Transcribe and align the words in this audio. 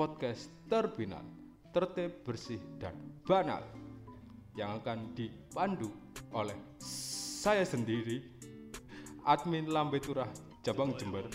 podcast 0.00 0.48
terpinal, 0.64 1.20
tertib, 1.76 2.24
bersih, 2.24 2.56
dan 2.80 2.96
banal 3.20 3.60
yang 4.56 4.80
akan 4.80 5.12
dipandu 5.12 5.92
oleh 6.32 6.56
saya 7.36 7.68
sendiri, 7.68 8.24
admin 9.28 9.68
Lambe 9.68 10.00
Turah 10.00 10.32
Cabang 10.64 10.96
Jember 10.96 11.28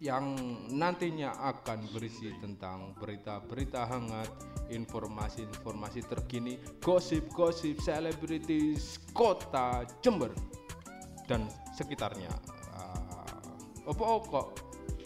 yang 0.00 0.40
nantinya 0.72 1.36
akan 1.52 1.84
berisi 1.92 2.32
tentang 2.40 2.96
berita-berita 2.96 3.84
hangat, 3.84 4.32
informasi-informasi 4.72 6.00
terkini, 6.08 6.56
gosip-gosip 6.80 7.76
selebritis 7.84 9.04
kota 9.12 9.84
Jember 10.00 10.32
dan 11.28 11.44
sekitarnya. 11.76 12.32
Uh, 12.72 13.92
opo 13.92 14.24
kok 14.24 14.48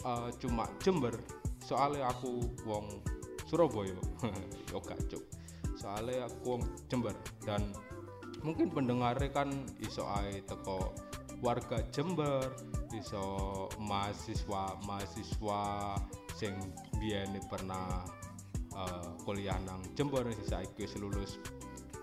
uh, 0.07 0.31
cuma 0.39 0.71
Jember? 0.79 1.40
Soalnya 1.71 2.11
aku 2.11 2.43
wong 2.67 2.99
Surabaya. 3.47 3.95
Yo 4.75 4.83
cuk. 4.83 5.23
Soalnya 5.79 6.27
aku 6.27 6.59
wong 6.59 6.63
Jember 6.91 7.15
dan 7.47 7.71
mungkin 8.43 8.67
pendengarnya 8.67 9.31
kan 9.31 9.47
iso 9.79 10.03
ae 10.19 10.43
teko 10.43 10.91
warga 11.39 11.79
Jember 11.95 12.51
iso 12.91 13.23
mahasiswa 13.79 14.75
mahasiswa 14.83 15.61
sing 16.35 16.51
biyen 16.99 17.39
pernah 17.47 18.03
uh, 18.75 19.15
kuliah 19.23 19.55
nang 19.63 19.79
Jember 19.95 20.27
sing 20.27 20.43
saiki 20.43 20.83
wis 20.83 20.99
lulus 20.99 21.39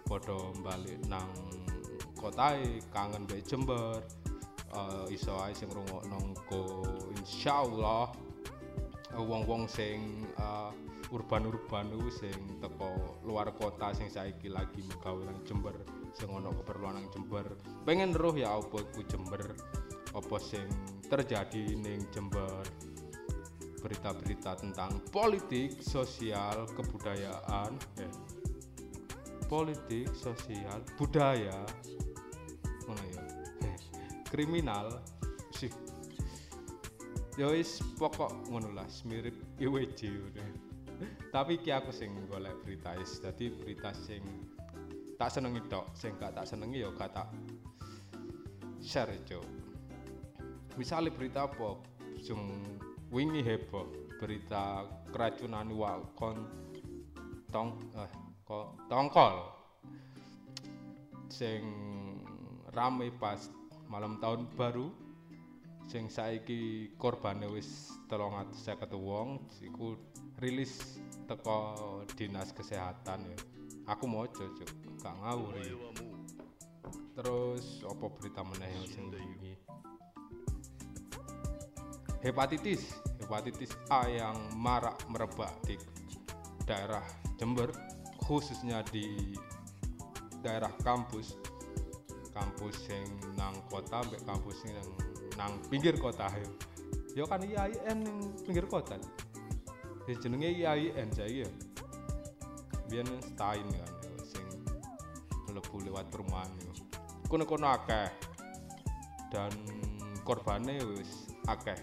padha 0.08 0.36
balik 0.64 0.96
nang 1.12 1.28
kotae 2.16 2.80
kangen 2.88 3.28
mbek 3.28 3.44
Jember 3.44 4.00
uh, 4.72 5.04
iso 5.12 5.36
ae 5.44 5.52
sing 5.52 5.68
ngrungokno 5.68 6.34
go 6.48 6.82
insyaallah 7.20 8.27
wong-wong 9.16 9.64
sing 9.70 10.28
uh, 10.36 10.74
urban-urban 11.08 11.88
uh, 11.96 12.10
sing 12.12 12.36
teko 12.60 13.16
luar 13.24 13.48
kota 13.56 13.96
sing 13.96 14.12
saiki 14.12 14.52
lagi 14.52 14.84
gawe 15.00 15.22
nang 15.24 15.40
Jember 15.48 15.72
sing 16.12 16.28
ono 16.28 16.52
keperluan 16.52 16.98
nang 16.98 17.06
Jember. 17.14 17.46
Pengen 17.86 18.12
roh 18.12 18.34
ya 18.34 18.58
apa 18.58 18.84
ku 18.92 19.00
Jember? 19.06 19.54
Apa 20.12 20.36
sing 20.42 20.66
terjadi 21.06 21.78
ning 21.78 22.04
Jember? 22.10 22.66
Berita-berita 23.78 24.58
tentang 24.58 24.98
politik, 25.14 25.78
sosial, 25.78 26.66
kebudayaan, 26.74 27.78
eh, 28.02 28.10
politik, 29.46 30.10
sosial, 30.18 30.82
budaya, 30.98 31.62
mana 32.90 33.04
ya, 33.06 33.22
kriminal, 34.34 34.98
ya 37.38 37.46
wis 37.54 37.78
pokok 37.94 38.50
ngono 38.50 38.74
lah, 38.74 38.90
mirip 39.06 39.38
IWJ 39.62 40.00
udah. 40.10 40.48
Tapi 41.30 41.62
ki 41.62 41.70
aku 41.70 41.94
sing 41.94 42.10
golek 42.26 42.58
berita 42.66 42.98
is, 42.98 43.22
jadi 43.22 43.54
berita 43.54 43.94
sing 43.94 44.26
tak 45.14 45.30
senengi 45.30 45.62
tok, 45.70 45.94
sing 45.94 46.18
gak 46.18 46.34
tak 46.34 46.50
senengi 46.50 46.82
ya 46.82 46.90
gak 46.90 47.14
tak 47.14 47.30
share 48.82 49.14
cok 49.22 49.58
misalnya 50.78 51.10
berita 51.10 51.50
apa? 51.50 51.82
Sing 52.22 52.38
wingi 53.10 53.42
heboh 53.42 53.90
berita 54.22 54.86
keracunan 55.10 55.66
wakon 55.74 56.46
tong 57.50 57.82
eh 57.98 58.10
kok 58.46 58.78
tongkol. 58.86 59.36
Sing 61.28 61.60
rame 62.72 63.10
pas 63.18 63.50
malam 63.90 64.22
tahun 64.22 64.46
baru 64.54 64.88
sing 65.88 66.12
saiki 66.12 66.92
korbane 67.00 67.48
wis 67.48 67.96
350 68.12 68.92
wong 69.00 69.40
iku 69.64 69.96
rilis 70.38 71.00
teko 71.24 72.04
dinas 72.12 72.52
kesehatan 72.52 73.24
ya. 73.24 73.38
Aku 73.88 74.04
mau 74.04 74.28
cocok 74.28 74.68
gak 75.00 75.16
ngawur 75.24 75.56
ya. 75.58 75.76
terus 77.18 77.82
apa 77.82 78.06
berita 78.14 78.46
meneh 78.46 78.70
yang 78.78 78.86
sing 78.86 79.10
wingi 79.10 79.58
hepatitis. 82.22 82.94
Hepatitis 83.18 83.74
A 83.90 84.08
yang 84.08 84.36
marak 84.56 84.96
merebak 85.10 85.52
di 85.66 85.76
daerah 86.64 87.02
Jember 87.36 87.70
khususnya 88.22 88.82
di 88.88 89.34
daerah 90.42 90.70
kampus 90.82 91.34
kampus 92.38 92.86
yang 92.86 93.06
nang 93.34 93.54
kota 93.66 93.98
sampai 93.98 94.22
kampus 94.22 94.58
yang 94.70 94.88
nang 95.34 95.58
pinggir 95.66 95.98
kota 95.98 96.30
yo 97.18 97.26
kan 97.26 97.42
IAIN 97.42 97.74
yang 97.82 98.00
pinggir 98.46 98.62
kota. 98.70 98.94
Ya 100.06 100.14
jenenge 100.22 100.54
IAIN 100.54 101.10
saya 101.10 101.42
ya. 101.42 101.50
Biar 102.86 103.04
stain 103.26 103.66
kan 103.66 103.92
yo, 104.06 104.14
sing 104.22 104.46
mlebu 105.50 105.82
lewat 105.90 106.06
perumahan 106.14 106.48
yo. 106.62 106.72
Kono-kono 107.26 107.74
akeh. 107.74 108.06
Dan 109.34 109.50
korbannya 110.22 110.78
wis 110.94 111.26
akeh. 111.50 111.76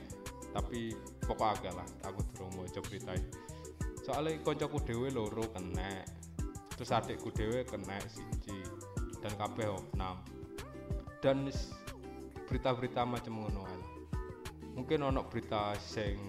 Tapi 0.55 0.95
pokok 1.27 1.59
agak 1.59 1.75
lah 1.75 1.89
aku 2.07 2.23
durung 2.31 2.55
mau 2.55 2.63
coba 2.63 2.87
ceritain. 2.87 3.22
Soalnya 4.07 4.39
koncoku 4.39 4.79
dewe 4.87 5.11
loro 5.11 5.43
kena 5.51 6.05
terus 6.79 6.95
adikku 6.95 7.27
dewe 7.35 7.67
kena 7.67 7.99
siji 8.07 8.63
dan 9.19 9.35
kabeh 9.35 9.67
opnam 9.67 10.19
dan 11.24 11.48
berita-berita 12.46 13.03
macam 13.03 13.42
ngono 13.42 13.64
mungkin 14.76 15.08
ono 15.08 15.24
berita 15.28 15.72
sing 15.80 16.20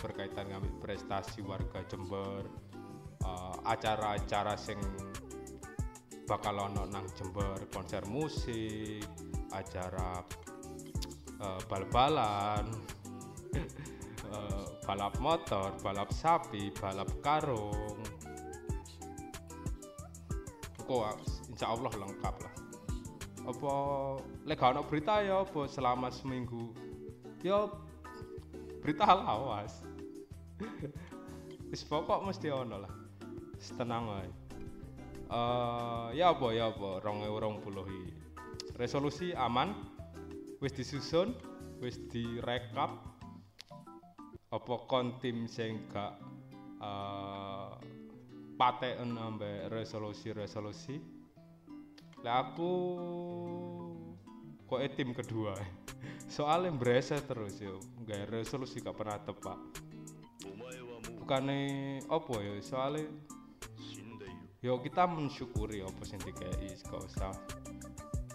berkaitan 0.00 0.50
ngambil 0.50 0.74
prestasi 0.82 1.44
warga 1.44 1.84
Jember 1.86 2.48
acara-acara 3.68 4.56
uh, 4.56 4.60
sing 4.60 4.80
bakal 6.26 6.56
ono 6.70 6.88
nang 6.88 7.06
Jember 7.14 7.68
konser 7.70 8.02
musik 8.08 9.04
acara 9.54 10.22
uh, 11.42 11.60
bal-balan 11.68 12.64
uh, 14.30 14.64
balap 14.90 15.14
motor, 15.22 15.70
balap 15.86 16.10
sapi, 16.10 16.74
balap 16.74 17.06
karung. 17.22 18.02
Kok 20.82 21.02
insya 21.54 21.70
Allah 21.70 21.94
lengkap 21.94 22.34
lah. 22.42 22.54
Apa 23.50 23.74
lega 24.46 24.70
ono 24.70 24.86
berita 24.86 25.18
ya 25.26 25.42
apa 25.42 25.66
selama 25.66 26.06
seminggu? 26.14 26.70
Ya 27.42 27.66
berita 28.78 29.10
lawas. 29.10 29.82
Wis 31.66 31.82
pokok 31.82 32.30
mesti 32.30 32.46
ono 32.54 32.86
lah. 32.86 32.94
Tenang 33.74 34.22
ae. 34.22 34.30
Uh, 35.30 36.10
ya 36.14 36.34
apa 36.34 36.46
ya 36.54 36.74
apa 36.74 37.02
rong 37.06 37.22
rong 37.22 37.62
puluh 37.62 37.86
resolusi 38.74 39.30
aman 39.36 39.70
wis 40.58 40.74
disusun 40.74 41.38
wis 41.78 42.02
direkap 42.10 42.98
apa 44.50 44.74
kon 44.90 45.22
tim 45.22 45.46
sing 45.46 45.86
gak 45.94 46.18
uh, 46.82 47.78
paten 48.58 49.14
ambek 49.14 49.70
resolusi-resolusi 49.70 51.19
lah 52.20 52.44
aku 52.48 52.72
kok 54.68 54.80
tim 54.96 55.10
kedua? 55.16 55.56
Soalnya 56.30 56.70
berasa 56.70 57.18
terus 57.18 57.58
yo. 57.58 57.80
Gak 58.06 58.30
resolusi 58.30 58.78
gak 58.80 58.96
pernah 58.96 59.18
tepat 59.18 59.58
bukannya 61.30 62.02
apa 62.10 62.42
ya 62.42 62.58
soalnya 62.58 63.06
yo 64.66 64.82
kita 64.82 65.06
mensyukuri 65.06 65.78
apa 65.78 66.02
sing 66.02 66.18
dikei 66.26 66.74
gak 66.74 67.06
usah 67.06 67.30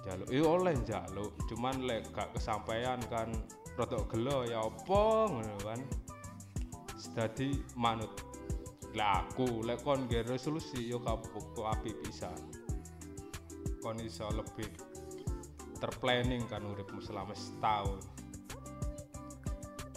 jaluk. 0.07 0.31
Iya 0.31 0.47
oleh 0.47 0.79
jaluk 0.87 1.35
cuman 1.51 1.83
lek 1.83 2.07
gak 2.15 2.31
kesampaian 2.31 2.95
kan 3.11 3.35
rotok 3.75 4.15
gelo 4.15 4.47
ya 4.47 4.63
apa 4.63 5.27
ngono 5.27 5.59
kan. 5.59 5.79
Dadi 7.19 7.51
manut. 7.75 8.15
Lah 8.95 9.27
aku 9.27 9.59
lek 9.67 9.83
kon 9.83 10.07
nggih 10.07 10.23
resolusi 10.31 10.87
yo 10.87 11.03
kapok 11.03 11.67
api 11.67 11.91
bisa 11.99 12.31
kon 13.85 14.01
iso 14.01 14.25
lebih 14.33 14.65
terplanning 15.77 16.41
kan 16.49 16.65
uripmu 16.65 16.97
selama 17.05 17.37
setahun. 17.37 18.01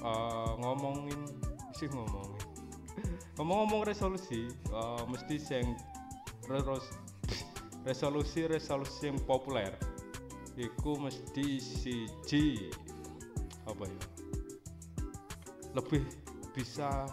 Uh, 0.04 0.52
ngomongin 0.60 1.16
sih 1.72 1.88
ngomongin. 1.88 2.44
Ngomong-ngomong 3.40 3.88
resolusi 3.88 4.52
uh, 4.76 5.08
mesti 5.08 5.40
sing 5.40 5.64
resolusi 7.88 8.44
resolusi 8.44 9.08
yang 9.08 9.16
populer 9.24 9.72
iku 10.60 11.00
mesti 11.00 11.56
siji 11.56 12.68
apa 13.64 13.88
ya? 13.88 14.04
Lebih 15.72 16.04
bisa 16.52 17.08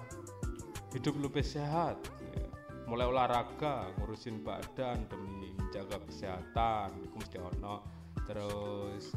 hidup 0.91 1.15
lebih 1.23 1.45
sehat. 1.47 1.95
Ya. 2.35 2.43
mulai 2.85 3.09
olahraga 3.09 3.89
ngurusin 3.97 4.45
badan 4.45 5.09
demi 5.09 5.34
menjaga 5.75 5.99
kesehatan 6.07 7.03
itu 7.03 7.15
mesti 7.19 7.37
ono. 7.43 7.83
Terus 8.23 9.11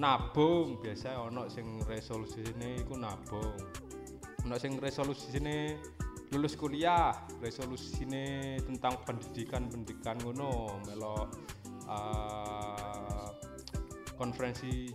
nabung 0.00 0.80
biasa 0.80 1.20
ono 1.20 1.44
sing 1.52 1.84
resolusi 1.84 2.40
ini 2.40 2.80
iku 2.80 2.96
nabung. 2.96 3.52
Ono 4.48 4.56
sing 4.56 4.80
resolusi 4.80 5.28
ini 5.36 5.76
lulus 6.32 6.56
kuliah 6.56 7.12
resolusinya 7.44 8.56
tentang 8.64 8.96
pendidikan 9.04 9.68
pendidikan 9.68 10.16
ngono 10.24 10.80
melo 10.88 11.28
uh, 11.84 13.28
konferensi 14.16 14.88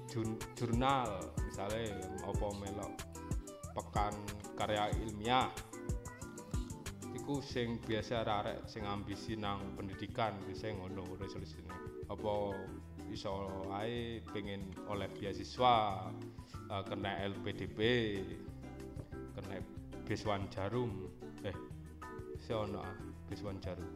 jurnal 0.57 1.21
misalnya 1.45 2.01
apa 2.25 2.47
melo 2.57 2.97
pekan 3.77 4.12
karya 4.57 4.89
ilmiah 5.06 5.53
iku 7.30 7.46
sing 7.46 7.78
biasa 7.78 8.26
arek 8.26 8.66
sing 8.66 8.90
ambisi 8.90 9.38
nang 9.38 9.62
pendidikan 9.78 10.34
biasa 10.50 10.74
ngono 10.74 11.14
resolusine 11.14 11.70
apa 12.10 12.58
iso 13.14 13.70
ae 13.70 14.18
pengen 14.34 14.74
oleh 14.90 15.06
beasiswa 15.14 16.10
uh, 16.74 16.81
kena 16.90 17.22
LPDP 17.30 17.78
kena 19.38 19.62
Biswan 20.10 20.50
Jarum. 20.50 21.06
Eh 21.46 21.54
si 22.42 22.50
ono 22.50 22.81
ah 22.81 22.98
Biswan 23.30 23.62
Jarum. 23.62 23.94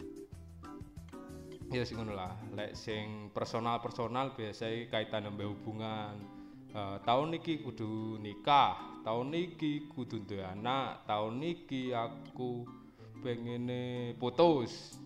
Ya 1.73 1.81
sing 1.89 2.05
ngono 2.05 2.13
lah 2.13 2.37
lek 2.53 2.77
sing 2.77 3.33
personal 3.33 3.81
personal 3.81 4.37
biasa 4.37 4.93
kaitan 4.93 5.25
ambek 5.25 5.49
hubungan. 5.49 6.21
Uh, 6.69 7.01
tahun 7.01 7.33
niki 7.33 7.65
kudu 7.65 8.21
nikah 8.21 9.01
tahun 9.01 9.33
niki 9.33 9.89
kudu 9.89 10.21
duwe 10.21 10.45
anak 10.45 11.01
tahun 11.09 11.41
niki 11.41 11.97
aku 11.97 12.82
pengen 13.23 13.71
putus. 14.19 14.99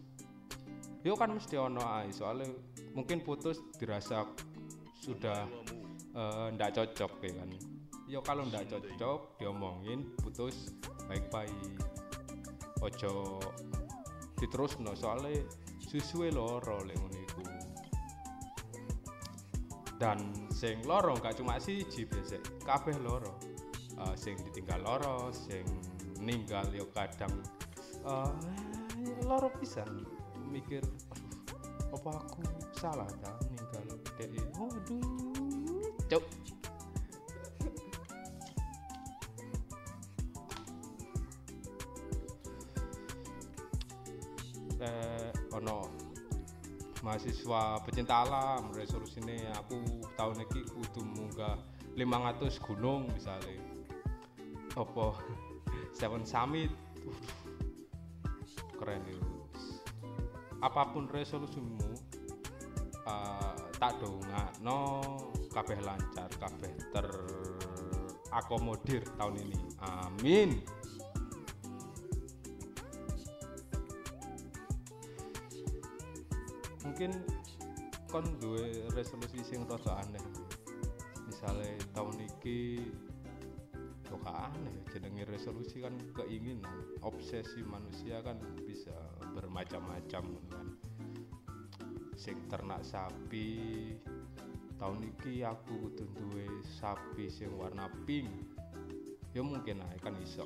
Yo 1.06 1.14
kan 1.14 1.32
mesti 1.38 1.56
ono 1.56 1.86
ae 1.86 2.10
soalnya 2.10 2.50
mungkin 2.98 3.22
putus 3.22 3.62
dirasa 3.78 4.26
sudah 4.98 5.46
uh, 6.18 6.50
ndak 6.52 6.74
cocok 6.74 7.22
ya 7.22 7.32
kan. 7.38 7.50
Yo 8.10 8.20
kalau 8.26 8.44
ndak 8.50 8.66
cocok 8.68 9.38
diomongin 9.38 10.10
putus 10.18 10.74
baik-baik. 11.06 11.54
Ojo 12.82 13.40
diterus 14.42 14.82
no 14.82 14.98
soalnya 14.98 15.46
susuwe 15.78 16.34
loro 16.34 16.82
lek 16.84 16.98
ngono 16.98 17.18
iku. 17.22 17.44
Dan 19.98 20.50
sing 20.54 20.82
loro 20.86 21.18
gak 21.18 21.42
cuma 21.42 21.58
siji 21.58 22.06
biasa 22.06 22.38
kabeh 22.66 22.98
loro. 23.02 23.38
Uh, 23.98 24.14
sing 24.14 24.38
ditinggal 24.46 24.82
loro 24.82 25.34
sing 25.34 25.66
ninggal 26.22 26.66
yo 26.70 26.86
kadang 26.94 27.34
uh, 28.08 28.32
loro 29.28 29.52
pisan 29.60 30.08
mikir 30.48 30.80
apa 31.92 32.10
aku 32.16 32.42
salah 32.76 33.08
ta 33.20 33.36
ninggal 33.52 33.84
dek? 34.16 34.32
Oh 34.60 34.72
aduh 34.72 35.92
cuk. 36.08 36.24
Eh 44.78 45.32
ono 45.58 45.90
mahasiswa 47.02 47.82
pecinta 47.84 48.24
alam 48.24 48.72
resolusinya 48.76 49.56
aku 49.58 49.80
tahun 50.20 50.44
ini 50.44 50.60
kudu 50.70 51.02
munggah 51.02 51.56
500 51.98 52.56
gunung 52.62 53.10
misalnya 53.12 53.58
apa? 54.78 55.18
Seven 55.98 56.22
Summit 56.30 56.70
keren 58.88 59.04
apa 60.64 60.88
pun 60.96 61.12
resolusimu 61.12 61.92
uh, 63.04 63.60
tak 63.76 64.00
no 64.64 65.04
kabeh 65.52 65.76
lancar 65.84 66.32
kabeh 66.40 66.72
terakomodir 68.32 69.04
tahun 69.20 69.44
ini. 69.44 69.60
Amin. 69.84 70.64
Mungkin 76.88 77.12
kon 78.08 78.24
duwe 78.40 78.88
resolusi 78.96 79.44
sing 79.44 79.68
rada 79.68 80.00
aneh. 80.00 80.24
Misalnya 81.28 81.76
tahun 81.92 82.24
ini 82.24 82.80
kok 84.08 84.24
aneh 84.24 84.76
jenenge 84.96 85.28
resolusi 85.28 85.84
kan 85.84 85.94
keinginan 86.16 86.64
obsesi 87.04 87.60
manusia 87.62 88.24
kan 88.24 88.40
bisa 88.78 88.94
bermacam-macam 89.34 90.38
kan. 90.54 90.68
Sing 92.14 92.38
ternak 92.46 92.86
sapi 92.86 93.50
tahun 94.78 95.02
ini 95.02 95.42
aku 95.42 95.90
kudu 95.98 96.06
sapi 96.62 97.26
sing 97.26 97.58
warna 97.58 97.90
pink. 98.06 98.30
Ya 99.34 99.42
mungkin 99.42 99.82
ae 99.82 99.98
kan 99.98 100.14
iso. 100.22 100.46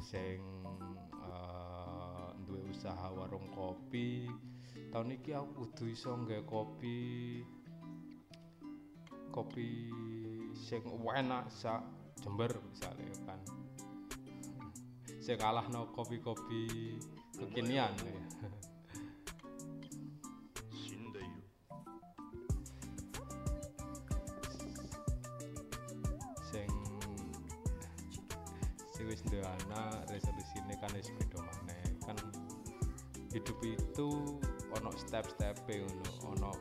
Sing 0.00 0.40
uh, 1.20 2.32
usaha 2.72 3.12
warung 3.12 3.52
kopi. 3.52 4.32
Tahun 4.88 5.12
ini 5.12 5.36
aku 5.36 5.68
kudu 5.68 5.92
iso 5.92 6.16
nggawe 6.16 6.48
kopi 6.48 6.96
kopi 9.28 9.68
sing 10.56 10.80
enak 10.88 11.52
sak 11.52 11.84
Jember 12.24 12.52
misalnya 12.72 13.12
kan 13.24 13.40
saya 15.22 15.38
kalah 15.38 15.62
no 15.70 15.86
kopi-kopi 15.94 16.98
kekinian 17.38 17.94
ya. 17.94 18.22
sing 26.50 26.66
sing 28.90 29.04
wis 29.06 29.22
anak 29.30 30.02
resolusi 30.10 30.58
ini 30.58 30.74
kan 30.82 30.90
wis 30.90 31.14
beda 31.14 31.38
maneh. 31.38 31.86
Kan 32.02 32.18
hidup 33.30 33.62
itu 33.62 34.10
ono 34.74 34.90
step-step 34.98 35.54
ono 35.70 36.34
ono 36.34 36.52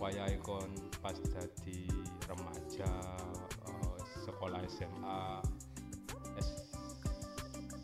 wayahe 0.00 0.40
kon 0.40 0.72
pas 1.04 1.20
jadi 1.20 1.84
remaja 2.32 2.92
uh, 3.68 4.00
sekolah 4.24 4.64
SMA 4.72 5.44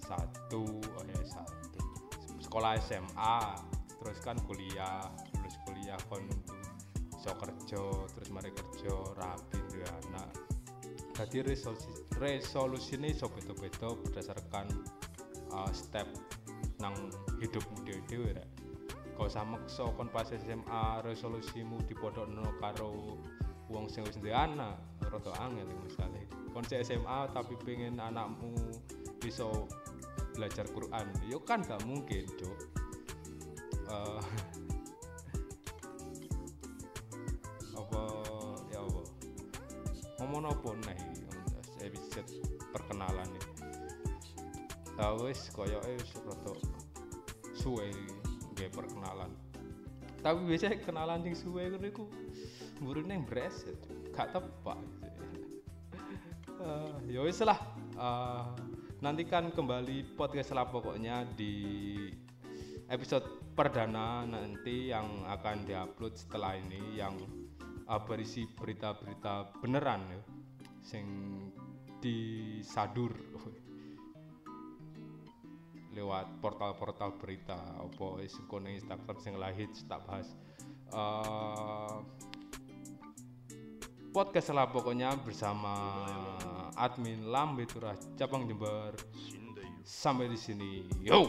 S1 0.08 0.56
oh 0.56 1.05
ya 1.05 1.16
S1 1.20 1.69
sekolah 2.49 2.81
SMA 2.81 3.37
terus 4.00 4.19
kan 4.25 4.40
kuliah 4.49 5.05
lulus 5.37 5.56
kuliah 5.69 6.00
kon 6.08 6.25
so 7.20 7.28
kerja 7.37 7.82
terus 8.16 8.28
mari 8.32 8.49
kerja 8.55 8.94
rapi 9.19 9.58
duwe 9.69 9.84
anak. 9.84 10.32
Jadi 11.12 11.50
resolusi 11.50 11.90
resolusi 12.16 12.94
ini 12.97 13.11
so 13.11 13.26
beda-beda 13.28 13.92
berdasarkan 14.00 14.71
uh, 15.52 15.68
step 15.75 16.06
nang 16.78 16.94
hidupmu 17.42 17.85
dewe-dewe 17.85 18.38
rek. 18.38 18.49
Kau 19.18 19.26
sama 19.26 19.59
so 19.68 19.90
kon 19.99 20.09
pas 20.09 20.30
SMA 20.30 21.02
resolusimu 21.02 21.85
dipodokno 21.90 22.54
karo 22.62 23.18
wong 23.68 23.90
sing 23.90 24.06
wis 24.09 24.16
duwe 24.16 24.32
anak 24.32 24.78
rada 25.11 25.37
angel 25.42 25.68
misalnya. 25.85 26.23
Kon 26.54 26.64
SMA 26.64 27.28
tapi 27.35 27.59
pengen 27.61 27.99
anakmu 27.99 28.56
bisa 29.18 29.44
belajar 30.38 30.71
Quran. 30.71 31.11
Yo 31.26 31.42
kan 31.42 31.66
gak 31.66 31.83
mungkin 31.83 32.23
cuk. 32.38 32.59
Uh, 33.90 34.23
apa 37.83 38.02
ya 38.71 38.78
apa? 38.87 39.02
Ngomong 40.23 40.47
apa 40.47 40.71
nih 40.87 40.99
episode 41.83 42.30
perkenalan 42.71 43.26
nih. 43.35 43.47
Wis 45.18 45.50
koyoke 45.50 45.99
wis 45.99 46.11
rada 46.23 46.54
suwe 47.59 47.90
nggih 48.54 48.71
perkenalan. 48.71 49.35
Tapi 50.23 50.38
biasanya 50.47 50.78
kenalan 50.83 51.23
sing 51.26 51.35
suwe 51.35 51.66
ngono 51.66 51.87
iku 51.90 52.04
mburine 52.78 53.18
breset 53.26 53.78
gak 54.14 54.30
tepak 54.30 54.78
uh, 56.62 56.95
ya 57.14 57.26
wis 57.26 57.42
lah. 57.42 57.59
Uh, 57.99 58.67
nantikan 58.99 59.55
kembali 59.55 60.19
podcast 60.19 60.59
lah 60.59 60.67
pokoknya 60.67 61.23
di 61.38 61.55
episode 62.90 63.23
perdana 63.55 64.26
nanti 64.26 64.90
yang 64.90 65.23
akan 65.23 65.62
diupload 65.62 66.19
setelah 66.19 66.59
ini 66.59 66.99
yang 66.99 67.14
uh, 67.87 68.02
berisi 68.02 68.43
berita-berita 68.59 69.55
beneran 69.62 70.02
ya 70.11 70.21
sing 70.83 71.07
disadur. 72.02 73.14
Lewat 75.97 76.43
portal-portal 76.43 77.14
berita 77.23 77.59
apa 77.78 78.19
wis 78.19 78.35
Instagram 78.50 79.19
sing 79.23 79.38
lahir 79.38 79.71
tak 79.87 80.02
bahas. 80.11 80.35
Uh, 80.90 82.02
podcast 84.11 84.50
lah 84.50 84.67
pokoknya 84.67 85.14
bersama 85.23 85.95
admin 86.78 87.26
Lambe 87.30 87.66
Turah 87.66 87.97
Cabang 88.16 88.47
Jember. 88.47 88.94
Sampai 89.82 90.28
di 90.28 90.37
sini. 90.37 90.87
Yo 91.02 91.26